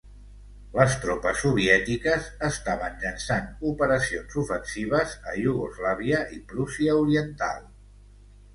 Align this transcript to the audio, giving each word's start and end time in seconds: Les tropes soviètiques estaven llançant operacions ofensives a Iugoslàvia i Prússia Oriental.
Les 0.77 0.93
tropes 1.01 1.35
soviètiques 1.41 2.29
estaven 2.47 2.97
llançant 3.03 3.51
operacions 3.73 4.39
ofensives 4.45 5.15
a 5.35 5.39
Iugoslàvia 5.45 6.25
i 6.39 6.43
Prússia 6.55 6.99
Oriental. 7.07 7.65